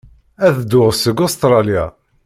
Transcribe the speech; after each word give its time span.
Ad 0.45 0.55
dduɣ 0.61 0.89
seg 0.95 1.17
Ustṛalya. 1.25 1.83